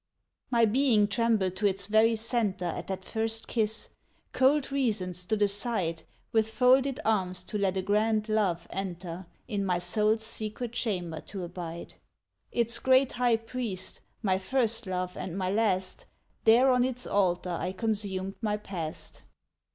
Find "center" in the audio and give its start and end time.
2.15-2.65